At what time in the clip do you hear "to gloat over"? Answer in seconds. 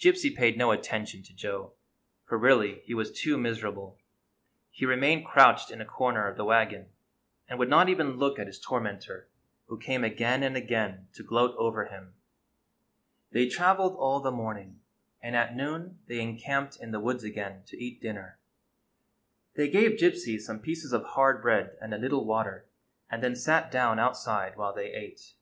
11.16-11.84